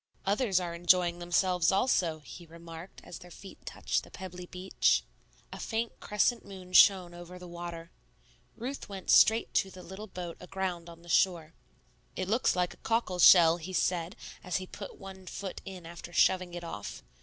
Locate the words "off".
16.63-17.03